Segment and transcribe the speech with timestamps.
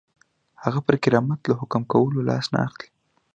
[0.63, 2.87] هغه پر کرامت له حکم کولو لاس نه اخلي.